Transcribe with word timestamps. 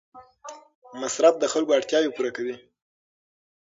مصرف 1.01 1.33
د 1.39 1.45
خلکو 1.53 1.75
اړتیاوې 1.77 2.13
پوره 2.15 2.31
کوي. 2.37 2.55